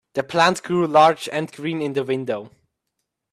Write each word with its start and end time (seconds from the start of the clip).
The 0.15 0.23
plant 0.23 0.63
grew 0.63 0.87
large 0.87 1.29
and 1.31 1.51
green 1.51 1.79
in 1.79 1.93
the 1.93 2.03
window. 2.03 2.49